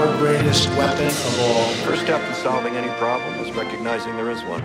[0.00, 1.68] our greatest weapon of all.
[1.84, 4.62] First step in solving any problem is recognizing there is one.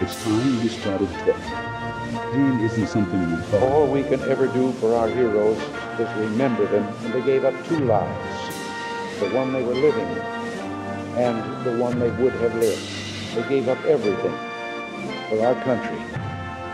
[0.00, 2.32] It's time we started talking.
[2.32, 3.64] Pain isn't something you thought.
[3.64, 5.58] All we can ever do for our heroes
[5.98, 8.54] is remember them, and they gave up two lives
[9.18, 10.06] the one they were living
[11.16, 12.88] and the one they would have lived.
[13.34, 14.34] They gave up everything
[15.28, 15.98] for our country,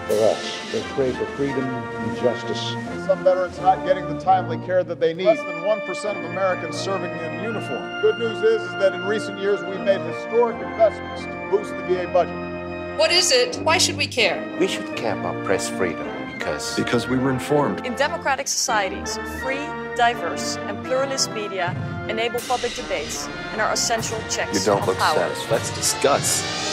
[0.06, 0.73] for us.
[0.73, 2.61] They pray for freedom and justice.
[3.06, 5.27] Some veterans not getting the timely care that they need.
[5.27, 8.01] Less than 1% of Americans serving in uniform.
[8.02, 11.83] Good news is, is that in recent years we've made historic investments to boost the
[11.83, 12.98] VA budget.
[12.98, 13.56] What is it?
[13.62, 14.56] Why should we care?
[14.61, 17.87] We should care about press freedom because Because we were informed.
[17.87, 19.64] In democratic societies, free,
[19.97, 21.75] diverse, and pluralist media
[22.09, 25.16] enable public debates and are essential checks you don't on look power.
[25.16, 25.50] satisfied.
[25.53, 26.72] Let's discuss.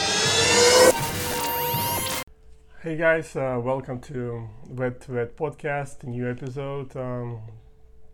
[2.82, 6.96] Hey guys, uh, welcome to Vet to Vet podcast, new episode.
[6.96, 7.42] Um,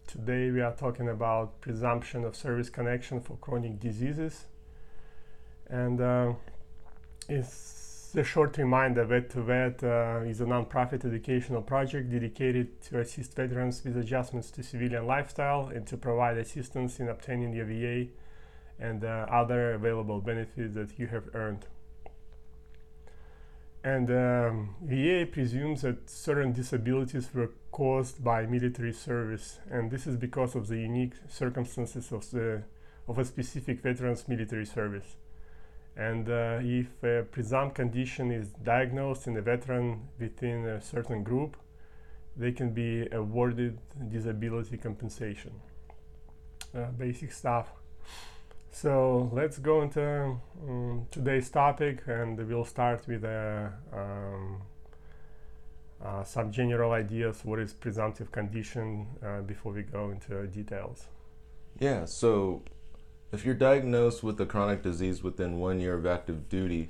[0.07, 4.45] today we are talking about presumption of service connection for chronic diseases,
[5.69, 6.33] and uh,
[7.30, 9.05] it's a short reminder.
[9.05, 14.50] Vet to Vet uh, is a non-profit educational project dedicated to assist veterans with adjustments
[14.50, 18.09] to civilian lifestyle and to provide assistance in obtaining your VA
[18.79, 21.67] and uh, other available benefits that you have earned.
[23.86, 30.17] And um, VA presumes that certain disabilities were caused by military service, and this is
[30.17, 32.63] because of the unique circumstances of the
[33.08, 35.17] of a specific veteran's military service.
[35.95, 41.56] And uh, if a presumed condition is diagnosed in a veteran within a certain group,
[42.36, 43.78] they can be awarded
[44.09, 45.52] disability compensation.
[46.75, 47.67] Uh, basic stuff.
[48.76, 50.38] So let's go into
[50.68, 54.64] um, today's topic, and we'll start with um,
[56.04, 57.40] uh, some general ideas.
[57.46, 61.06] What is presumptive condition uh, before we go into details?
[61.80, 62.64] Yeah, so
[63.31, 66.90] if you're diagnosed with a chronic disease within one year of active duty,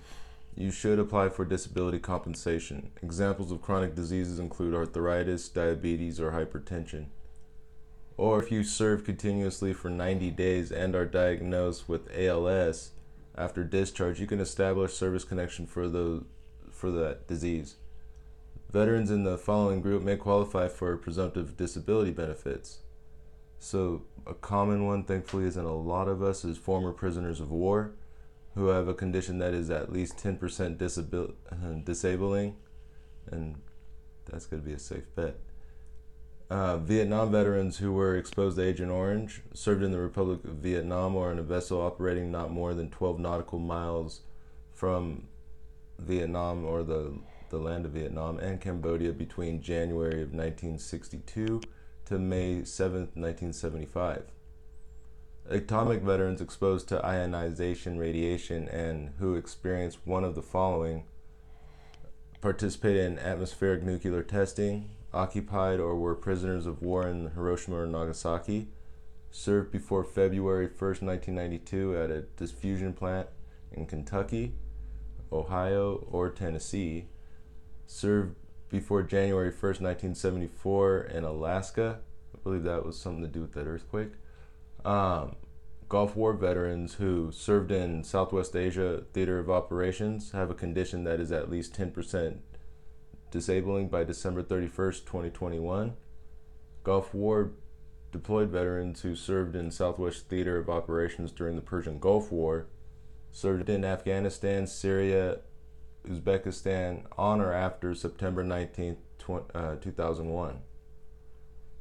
[0.56, 2.90] you should apply for disability compensation.
[3.04, 7.06] Examples of chronic diseases include arthritis, diabetes, or hypertension.
[8.18, 12.92] Or if you serve continuously for 90 days and are diagnosed with ALS
[13.38, 16.24] after discharge, you can establish service connection for the
[16.72, 17.76] for that disease.
[18.72, 22.80] Veterans in the following group may qualify for presumptive disability benefits.
[23.60, 27.52] So, a common one, thankfully, is in a lot of us, is former prisoners of
[27.52, 27.94] war
[28.56, 32.56] who have a condition that is at least 10% disabil- disabling,
[33.32, 33.56] and
[34.26, 35.38] that's going to be a safe bet.
[36.50, 41.16] Uh, Vietnam veterans who were exposed to Agent Orange, served in the Republic of Vietnam,
[41.16, 44.22] or in a vessel operating not more than 12 nautical miles
[44.74, 45.28] from
[45.98, 47.18] Vietnam or the,
[47.50, 51.62] the land of Vietnam and Cambodia between January of 1962
[52.06, 54.26] to May 7th, 1975.
[55.50, 61.06] Atomic veterans exposed to ionization radiation and who experienced one of the following
[62.42, 68.68] participated in atmospheric nuclear testing, occupied or were prisoners of war in Hiroshima or Nagasaki,
[69.32, 73.28] served before February 1, 1992 at a diffusion plant
[73.72, 74.54] in Kentucky,
[75.32, 77.08] Ohio, or Tennessee,
[77.88, 78.36] served
[78.70, 82.00] before January 1, 1974 in Alaska.
[82.34, 84.12] I believe that was something to do with that earthquake.
[84.84, 85.36] Um,
[85.88, 91.20] Gulf War veterans who served in Southwest Asia Theater of Operations have a condition that
[91.20, 92.40] is at least 10%
[93.36, 95.94] disabling by December 31st, 2021.
[96.86, 97.52] Gulf War
[98.14, 102.68] deployed veterans who served in Southwest Theater of Operations during the Persian Gulf War,
[103.34, 105.40] served in Afghanistan, Syria,
[106.08, 109.00] Uzbekistan on or after September 19th,
[109.54, 110.60] uh, 2001.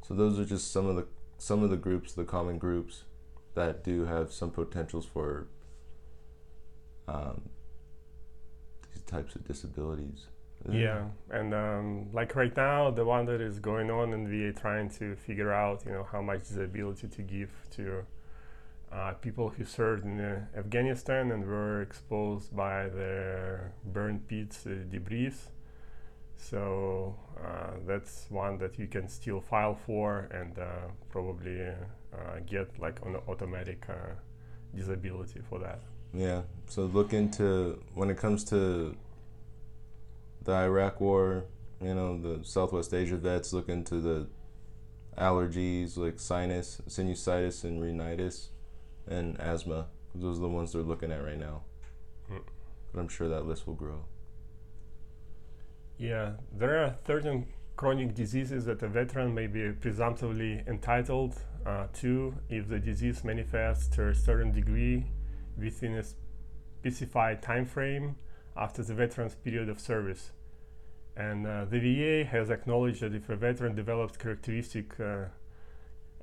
[0.03, 1.07] So those are just some of the
[1.39, 3.05] some of the groups, the common groups
[3.55, 5.47] that do have some potentials for
[7.07, 7.43] um,
[8.93, 10.27] these types of disabilities.
[10.69, 14.89] Yeah, and um, like right now, the one that is going on in VA trying
[14.99, 18.05] to figure out, you know, how much the ability to give to
[18.95, 24.75] uh, people who served in uh, Afghanistan and were exposed by the burn pits uh,
[24.91, 25.35] debris.
[26.37, 31.75] So uh, that's one that you can still file for and uh, probably uh,
[32.47, 33.87] get like an automatic
[34.75, 35.83] disability for that.
[36.13, 36.43] Yeah.
[36.69, 38.95] So look into when it comes to
[40.45, 41.45] the Iraq War.
[41.81, 44.27] You know, the Southwest Asia vets look into the
[45.19, 48.51] allergies like sinus, sinusitis, and rhinitis,
[49.07, 49.89] and asthma.
[50.15, 51.63] Those are the ones they're looking at right now.
[52.31, 52.43] Mm.
[52.93, 54.05] But I'm sure that list will grow.
[55.99, 61.35] Yeah, there are certain chronic diseases that a veteran may be presumptively entitled
[61.67, 65.07] Uh, two, if the disease manifests to a certain degree
[65.57, 66.05] within a
[66.79, 68.17] specified time frame
[68.57, 70.33] after the veteran's period of service.
[71.17, 75.27] And uh, the VA has acknowledged that if a veteran develops characteristic uh,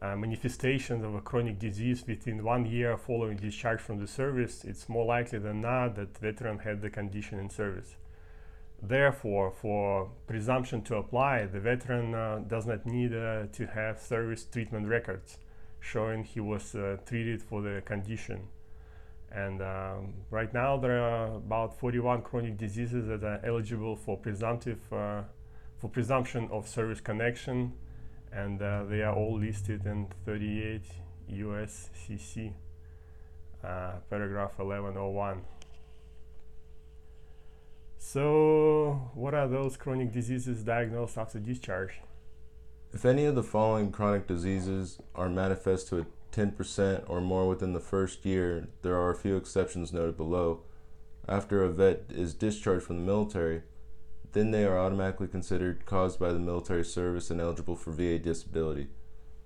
[0.01, 4.89] uh, manifestations of a chronic disease within one year following discharge from the service, it's
[4.89, 7.95] more likely than not that the veteran had the condition in service.
[8.81, 14.43] Therefore, for presumption to apply, the veteran uh, does not need uh, to have service
[14.43, 15.37] treatment records
[15.79, 18.47] showing he was uh, treated for the condition.
[19.33, 24.79] And um, right now, there are about 41 chronic diseases that are eligible for presumptive
[24.91, 25.21] uh,
[25.79, 27.73] for presumption of service connection,
[28.31, 30.83] and uh, they are all listed in 38
[31.31, 32.53] USCC,
[33.63, 35.41] uh, paragraph 1101.
[37.97, 42.01] So, what are those chronic diseases diagnosed after discharge?
[42.93, 47.73] If any of the following chronic diseases are manifest to a 10% or more within
[47.73, 50.61] the first year, there are a few exceptions noted below.
[51.27, 53.63] After a vet is discharged from the military,
[54.33, 58.87] then they are automatically considered caused by the military service and eligible for VA disability.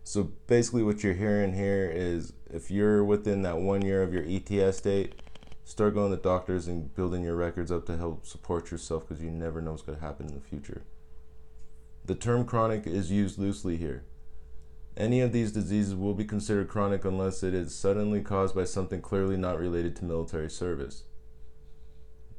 [0.03, 4.23] So basically, what you're hearing here is if you're within that one year of your
[4.23, 5.15] ETS date,
[5.63, 9.31] start going to doctors and building your records up to help support yourself because you
[9.31, 10.83] never know what's going to happen in the future.
[12.05, 14.03] The term chronic is used loosely here.
[14.97, 19.01] Any of these diseases will be considered chronic unless it is suddenly caused by something
[19.01, 21.03] clearly not related to military service.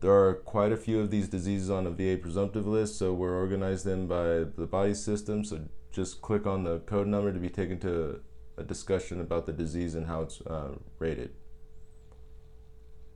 [0.00, 3.36] There are quite a few of these diseases on a VA presumptive list, so we're
[3.36, 5.44] organized them by the body system.
[5.44, 8.20] So just click on the code number to be taken to
[8.56, 11.32] a discussion about the disease and how it's uh, rated.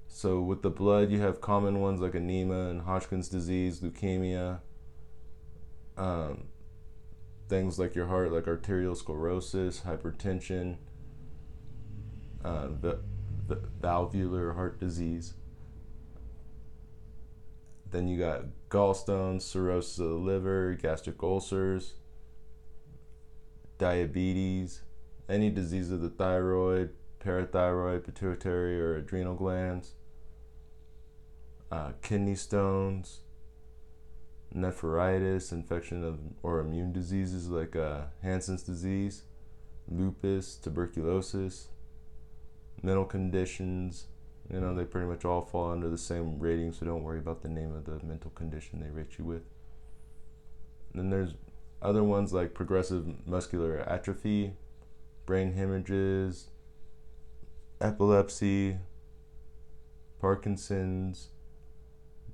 [0.09, 4.61] So with the blood, you have common ones like anemia and Hodgkin's disease, leukemia,
[5.97, 6.45] um,
[7.51, 10.77] things like your heart, like arteriosclerosis, hypertension,
[12.45, 12.69] uh,
[13.81, 15.35] valvular heart disease.
[17.91, 21.95] Then you got gallstones, cirrhosis of the liver, gastric ulcers,
[23.79, 24.83] diabetes,
[25.29, 29.95] any disease of the thyroid, parathyroid, pituitary, or adrenal glands,
[31.73, 33.21] uh, kidney stones,
[34.53, 39.23] nephritis, infection of or immune diseases like uh, Hansen's disease,
[39.89, 41.69] lupus, tuberculosis,
[42.83, 44.07] mental conditions.
[44.53, 47.43] You know, they pretty much all fall under the same rating, so don't worry about
[47.43, 49.43] the name of the mental condition they rate you with.
[50.93, 51.35] And then there's
[51.81, 54.55] other ones like progressive muscular atrophy,
[55.25, 56.49] brain hemorrhages,
[57.81, 58.79] epilepsy,
[60.21, 61.29] Parkinson's,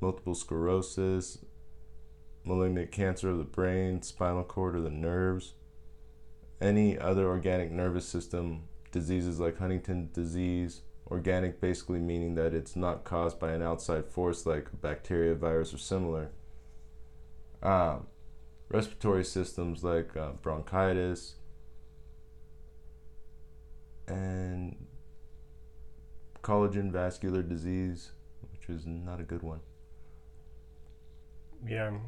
[0.01, 1.39] multiple sclerosis,
[2.47, 5.55] malignant cancer of the brain, spinal cord, or the nerves.
[6.61, 13.05] Any other organic nervous system diseases like Huntington's disease, organic basically meaning that it's not
[13.05, 16.31] caused by an outside force like bacteria, virus, or similar.
[17.63, 18.07] Um,
[18.69, 21.35] respiratory systems like uh, bronchitis
[24.09, 24.77] and
[26.43, 28.13] collagen vascular disease,
[28.53, 29.61] which is not a good one.
[31.67, 31.99] Yeah,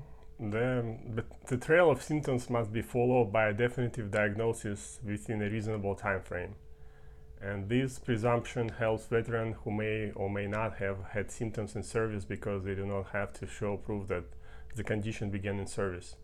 [0.40, 5.95] the, the trail of symptoms must be followed by a definitive diagnosis within a reasonable
[5.95, 6.54] time frame.
[7.40, 12.25] And this presumption helps veterans who may or may not have had symptoms in service
[12.25, 14.25] because they do not have to show proof that
[14.75, 16.16] the condition began in service.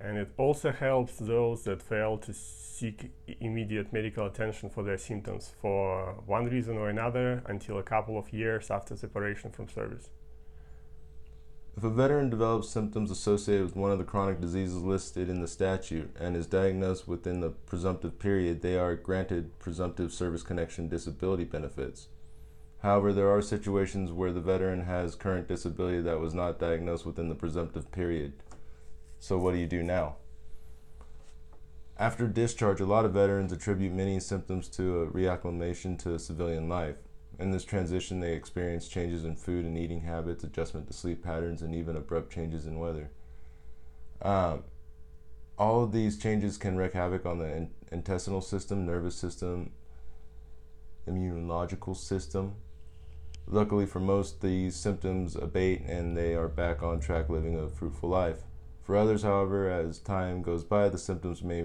[0.00, 3.10] And it also helps those that fail to seek
[3.40, 8.32] immediate medical attention for their symptoms for one reason or another until a couple of
[8.32, 10.10] years after separation from service.
[11.76, 15.48] If a veteran develops symptoms associated with one of the chronic diseases listed in the
[15.48, 21.44] statute and is diagnosed within the presumptive period, they are granted presumptive service connection disability
[21.44, 22.08] benefits.
[22.82, 27.28] However, there are situations where the veteran has current disability that was not diagnosed within
[27.28, 28.32] the presumptive period.
[29.18, 30.16] So, what do you do now?
[31.98, 36.96] After discharge, a lot of veterans attribute many symptoms to a reacclimation to civilian life.
[37.40, 41.62] In this transition, they experience changes in food and eating habits, adjustment to sleep patterns,
[41.62, 43.10] and even abrupt changes in weather.
[44.20, 44.64] Um,
[45.58, 49.72] all of these changes can wreak havoc on the in- intestinal system, nervous system,
[51.08, 52.56] immunological system.
[53.46, 58.10] Luckily for most, these symptoms abate and they are back on track living a fruitful
[58.10, 58.42] life.
[58.82, 61.64] For others, however, as time goes by, the symptoms may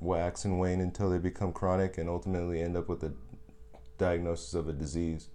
[0.00, 3.12] wax and wane until they become chronic and ultimately end up with a
[4.02, 5.28] diagnosis of a disease.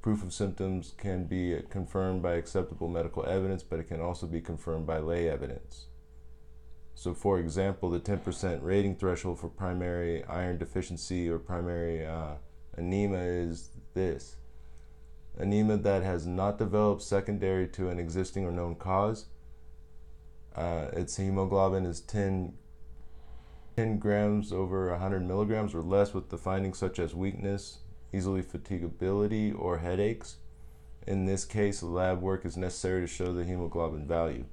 [0.00, 4.40] Proof of symptoms can be confirmed by acceptable medical evidence, but it can also be
[4.40, 5.86] confirmed by lay evidence.
[6.94, 12.34] So, for example, the 10% rating threshold for primary iron deficiency or primary uh,
[12.76, 14.36] anemia is this
[15.38, 19.26] anemia that has not developed secondary to an existing or known cause.
[20.54, 22.54] Uh, its hemoglobin is 10,
[23.76, 27.78] 10 grams over 100 milligrams or less, with the findings such as weakness,
[28.12, 30.36] easily fatigability, or headaches.
[31.06, 34.44] In this case, lab work is necessary to show the hemoglobin value.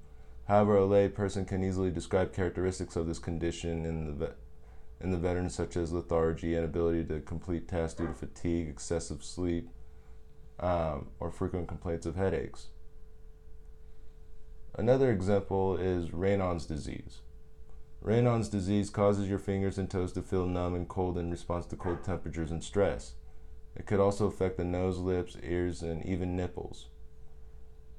[0.48, 4.34] However, a lay person can easily describe characteristics of this condition in the
[5.00, 9.70] in the veteran, such as lethargy, inability to complete tasks due to fatigue, excessive sleep,
[10.60, 12.68] um, or frequent complaints of headaches.
[14.76, 17.20] Another example is Raynaud's disease.
[18.04, 21.76] Raynaud's disease causes your fingers and toes to feel numb and cold in response to
[21.76, 23.14] cold temperatures and stress.
[23.76, 26.88] It could also affect the nose, lips, ears, and even nipples.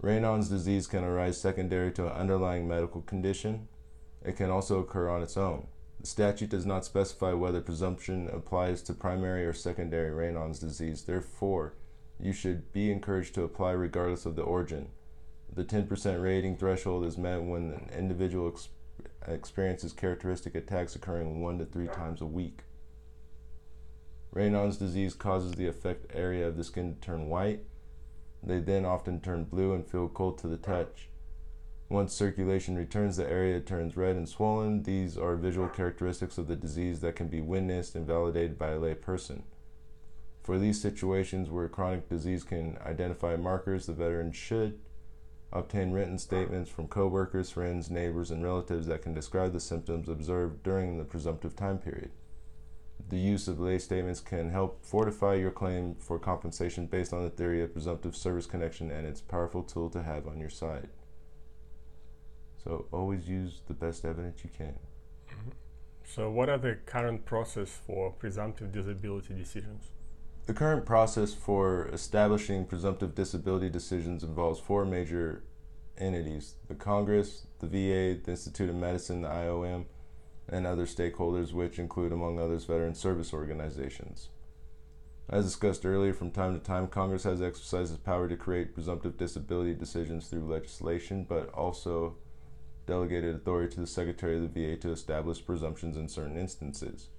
[0.02, 3.68] Raynaud's disease can arise secondary to an underlying medical condition.
[4.24, 5.66] It can also occur on its own.
[6.00, 11.02] The statute does not specify whether presumption applies to primary or secondary Raynaud's disease.
[11.02, 11.74] Therefore,
[12.20, 14.90] you should be encouraged to apply regardless of the origin.
[15.52, 18.48] The 10% rating threshold is met when an individual
[19.30, 22.64] experiences characteristic attacks occurring one to three times a week.
[24.34, 27.64] Raynaud's disease causes the affected area of the skin to turn white.
[28.42, 31.08] They then often turn blue and feel cold to the touch.
[31.88, 34.82] Once circulation returns, the area turns red and swollen.
[34.82, 38.78] These are visual characteristics of the disease that can be witnessed and validated by a
[38.78, 39.44] lay person.
[40.42, 44.78] For these situations where chronic disease can identify markers, the veteran should
[45.52, 50.62] obtain written statements from coworkers, friends, neighbors, and relatives that can describe the symptoms observed
[50.62, 52.10] during the presumptive time period.
[53.08, 57.30] The use of lay statements can help fortify your claim for compensation based on the
[57.30, 60.88] theory of presumptive service connection and it's a powerful tool to have on your side.
[62.62, 64.74] So always use the best evidence you can.
[65.30, 65.50] Mm-hmm.
[66.04, 69.84] So, what are the current process for presumptive disability decisions?
[70.48, 75.42] The current process for establishing presumptive disability decisions involves four major
[75.98, 79.84] entities the Congress, the VA, the Institute of Medicine, the IOM,
[80.48, 84.30] and other stakeholders, which include, among others, veteran service organizations.
[85.28, 89.18] As discussed earlier, from time to time, Congress has exercised its power to create presumptive
[89.18, 92.16] disability decisions through legislation, but also
[92.86, 97.10] delegated authority to the Secretary of the VA to establish presumptions in certain instances.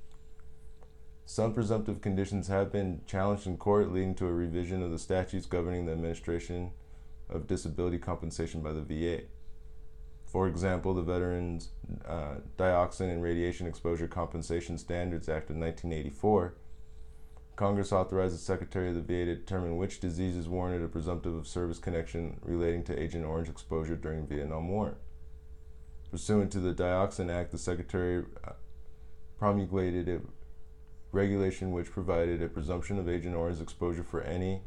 [1.29, 5.45] Some presumptive conditions have been challenged in court, leading to a revision of the statutes
[5.45, 6.71] governing the administration
[7.29, 9.25] of disability compensation by the VA.
[10.25, 11.69] For example, the Veterans
[12.03, 16.55] uh, Dioxin and Radiation Exposure Compensation Standards Act of 1984.
[17.55, 21.47] Congress authorized the Secretary of the VA to determine which diseases warranted a presumptive of
[21.47, 24.95] service connection relating to Agent Orange exposure during Vietnam War.
[26.09, 28.53] Pursuant to the Dioxin Act, the Secretary uh,
[29.37, 30.27] promulgated
[31.11, 34.61] regulation which provided a presumption of Agent Orange exposure for any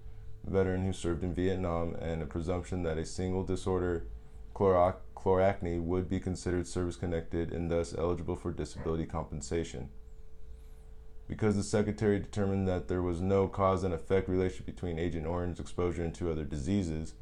[0.45, 4.07] veteran who served in Vietnam and a presumption that a single disorder,
[4.55, 9.89] chloracne, would be considered service connected and thus eligible for disability compensation.
[11.29, 15.61] Because the Secretary determined that there was no cause and effect relationship between Agent Orange
[15.61, 17.15] exposure and two other diseases,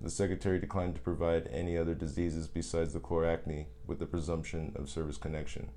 [0.00, 4.88] the Secretary declined to provide any other diseases besides the chloracne with the presumption of
[4.88, 5.70] service connection.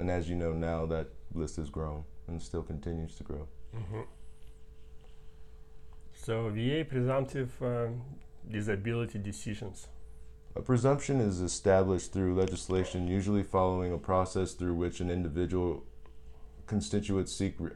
[0.00, 3.46] And as you know now, that list has grown and still continues to grow.
[3.76, 4.00] Mm-hmm.
[6.14, 7.88] So, VA presumptive uh,
[8.50, 9.88] disability decisions.
[10.56, 15.84] A presumption is established through legislation, usually following a process through which an individual
[16.66, 17.72] constituent seek re-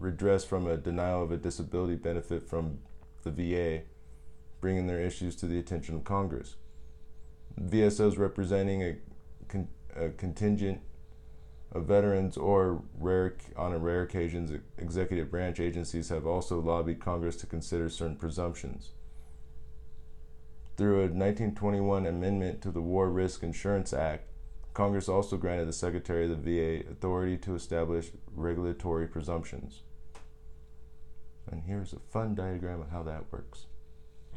[0.00, 2.80] redress from a denial of a disability benefit from
[3.22, 3.82] the VA,
[4.60, 6.56] bringing their issues to the attention of Congress.
[7.60, 8.96] VSOs representing a,
[9.46, 10.80] con- a contingent
[11.72, 17.36] of veterans or rare on a rare occasions executive branch agencies have also lobbied Congress
[17.36, 18.90] to consider certain presumptions.
[20.76, 24.28] Through a 1921 amendment to the War Risk Insurance Act,
[24.74, 29.82] Congress also granted the Secretary of the VA authority to establish regulatory presumptions.
[31.50, 33.66] And here's a fun diagram of how that works.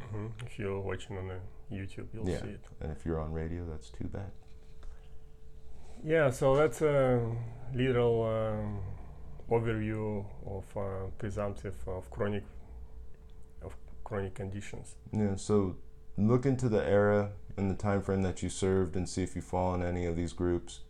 [0.00, 0.26] Mm-hmm.
[0.46, 2.40] If you're watching on the YouTube, you'll yeah.
[2.40, 2.64] see it.
[2.80, 4.30] And if you're on radio, that's too bad.
[6.04, 7.20] Yeah, so that's a
[7.74, 8.78] little um,
[9.50, 12.44] overview of uh, presumptive of chronic
[13.62, 14.94] of chronic conditions.
[15.12, 15.76] Yeah, so
[16.16, 19.42] look into the era and the time frame that you served and see if you
[19.42, 20.80] fall in any of these groups.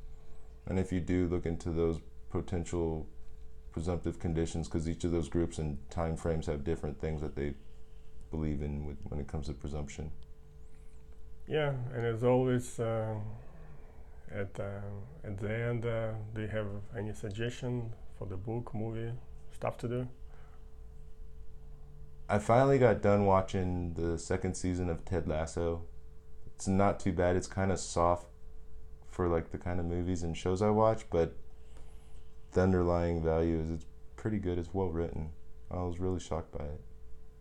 [0.67, 3.07] And if you do, look into those potential
[3.73, 7.55] presumptive conditions because each of those groups and time frames have different things that they
[8.31, 10.11] believe in with, when it comes to presumption.
[11.47, 13.15] Yeah, and as always, uh,
[14.31, 14.81] At uh,
[15.25, 16.67] at the end, uh, do you have
[16.97, 19.13] any suggestion for the book, movie,
[19.53, 20.09] stuff to do?
[22.29, 25.83] I finally got done watching the second season of Ted Lasso.
[26.55, 27.37] It's not too bad.
[27.37, 28.27] It's kind of soft
[29.09, 31.37] for like the kind of movies and shows I watch, but
[32.53, 34.59] the underlying value is it's pretty good.
[34.59, 35.31] It's well written.
[35.71, 36.81] I was really shocked by it.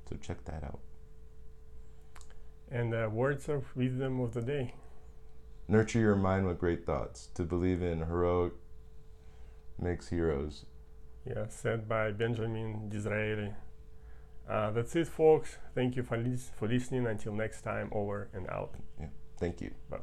[0.08, 0.80] So check that out.
[2.70, 4.74] And uh, words of wisdom of the day.
[5.67, 7.29] Nurture your mind with great thoughts.
[7.36, 8.53] To believe in heroic
[9.79, 10.65] makes heroes.
[11.25, 13.51] Yeah, said by Benjamin Disraeli.
[14.48, 15.57] Uh, that's it, folks.
[15.74, 16.24] Thank you for,
[16.55, 17.07] for listening.
[17.07, 18.75] Until next time, over and out.
[19.00, 19.07] Yeah,
[19.39, 19.72] thank you.
[19.89, 19.98] Bye.